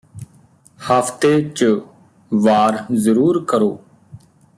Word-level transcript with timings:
ਹਫਤੇ 0.79 1.41
ਚ 1.49 1.65
ਵਾਰ 2.33 2.85
ਜ਼ਰੂਰ 2.95 3.43
ਕਰੋ 3.45 3.79